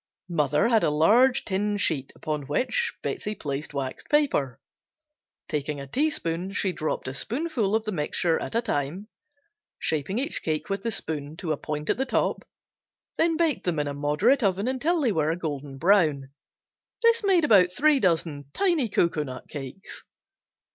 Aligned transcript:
Mother 0.29 0.69
had 0.69 0.83
a 0.83 0.89
large 0.89 1.45
tin 1.45 1.77
sheet 1.77 2.11
upon 2.15 2.47
which 2.47 2.95
Betsey 3.03 3.35
placed 3.35 3.71
waxed 3.71 4.09
paper. 4.09 4.59
Taking 5.47 5.79
a 5.79 5.85
teaspoon 5.85 6.53
she 6.53 6.71
dropped 6.71 7.07
a 7.07 7.13
spoonful 7.13 7.75
of 7.75 7.83
the 7.83 7.91
mixture 7.91 8.39
at 8.39 8.55
a 8.55 8.63
time, 8.63 9.09
shaping 9.77 10.17
each 10.17 10.41
cake 10.41 10.71
with 10.71 10.81
the 10.81 10.89
spoon 10.89 11.37
to 11.37 11.51
a 11.51 11.55
point 11.57 11.87
at 11.87 11.97
the 11.97 12.07
top, 12.07 12.41
then 13.17 13.37
baked 13.37 13.67
in 13.67 13.77
a 13.87 13.93
moderate 13.93 14.41
oven 14.41 14.67
until 14.67 14.99
they 15.01 15.11
were 15.11 15.29
a 15.29 15.37
golden 15.37 15.77
brown. 15.77 16.31
This 17.03 17.23
made 17.23 17.45
about 17.45 17.71
three 17.71 17.99
dozen 17.99 18.45
tiny 18.55 18.89
cocoanut 18.89 19.49
cakes. 19.49 20.03